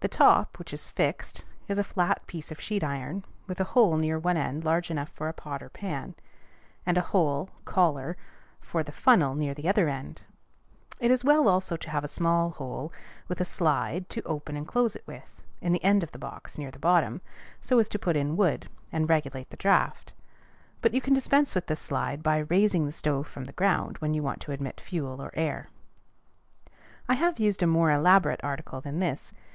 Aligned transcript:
The 0.00 0.08
top, 0.08 0.58
which 0.58 0.72
is 0.72 0.88
fixed, 0.88 1.44
is 1.68 1.76
a 1.76 1.84
flat 1.84 2.26
piece 2.26 2.50
of 2.50 2.58
sheet 2.58 2.82
iron, 2.82 3.22
with 3.46 3.60
a 3.60 3.64
hole 3.76 3.98
near 3.98 4.18
one 4.18 4.38
end 4.38 4.64
large 4.64 4.90
enough 4.90 5.10
for 5.10 5.28
a 5.28 5.34
pot 5.34 5.62
or 5.62 5.68
pan, 5.68 6.14
and 6.86 6.96
a 6.96 7.02
hole 7.02 7.50
(collar) 7.66 8.16
for 8.62 8.82
the 8.82 8.92
funnel 8.92 9.34
near 9.34 9.52
the 9.52 9.68
other 9.68 9.90
end. 9.90 10.22
It 10.98 11.10
is 11.10 11.24
well 11.26 11.46
also 11.46 11.76
to 11.76 11.90
have 11.90 12.02
a 12.02 12.08
small 12.08 12.52
hole, 12.52 12.90
with 13.28 13.42
a 13.42 13.44
slide 13.44 14.08
to 14.08 14.22
open 14.22 14.56
and 14.56 14.66
close 14.66 14.96
it 14.96 15.06
with, 15.06 15.42
in 15.60 15.72
the 15.72 15.84
end 15.84 16.02
of 16.02 16.12
the 16.12 16.18
box 16.18 16.56
near 16.56 16.70
the 16.70 16.78
bottom, 16.78 17.20
so 17.60 17.78
as 17.78 17.88
to 17.90 17.98
put 17.98 18.16
in 18.16 18.38
wood, 18.38 18.70
and 18.90 19.10
regulate 19.10 19.50
the 19.50 19.58
draught; 19.58 20.14
but 20.80 20.94
you 20.94 21.02
can 21.02 21.12
dispense 21.12 21.54
with 21.54 21.66
the 21.66 21.76
slide 21.76 22.22
by 22.22 22.38
raising 22.38 22.86
the 22.86 22.92
stove 22.92 23.28
from 23.28 23.44
the 23.44 23.52
ground 23.52 23.98
when 23.98 24.14
you 24.14 24.22
want 24.22 24.40
to 24.40 24.52
admit 24.52 24.80
fuel 24.80 25.20
or 25.20 25.30
air. 25.34 25.68
I 27.06 27.12
have 27.14 27.38
used 27.38 27.62
a 27.62 27.66
more 27.66 27.90
elaborate 27.92 28.40
article 28.42 28.80
than 28.80 29.00
this. 29.00 29.34